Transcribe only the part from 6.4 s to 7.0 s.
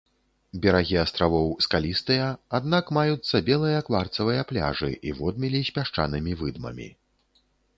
выдмамі.